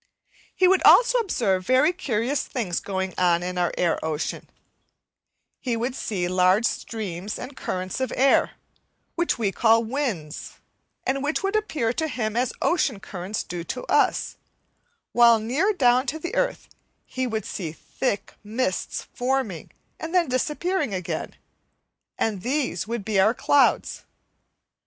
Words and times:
He 0.55 0.67
would 0.67 0.81
also 0.81 1.19
observe 1.19 1.63
very 1.63 1.93
curious 1.93 2.47
things 2.47 2.79
going 2.79 3.13
on 3.19 3.43
in 3.43 3.59
our 3.59 3.71
air 3.77 4.03
ocean; 4.03 4.49
he 5.59 5.77
would 5.77 5.93
see 5.93 6.27
large 6.27 6.65
streams 6.65 7.37
and 7.37 7.55
currents 7.55 7.99
of 7.99 8.11
air, 8.15 8.53
which 9.13 9.37
we 9.37 9.51
call 9.51 9.83
winds, 9.83 10.53
and 11.03 11.21
which 11.23 11.43
would 11.43 11.55
appear 11.55 11.93
to 11.93 12.07
him 12.07 12.35
as 12.35 12.51
ocean 12.63 12.99
currents 12.99 13.43
do 13.43 13.63
to 13.65 13.83
us, 13.85 14.37
while 15.11 15.37
near 15.37 15.71
down 15.71 16.07
to 16.07 16.17
the 16.17 16.33
earth 16.33 16.67
he 17.05 17.27
would 17.27 17.45
see 17.45 17.71
thick 17.71 18.33
mists 18.43 19.03
forming 19.13 19.69
and 19.99 20.15
then 20.15 20.27
disappearing 20.29 20.95
again, 20.95 21.35
and 22.17 22.41
these 22.41 22.87
would 22.87 23.05
be 23.05 23.19
our 23.19 23.35
clouds. 23.35 24.01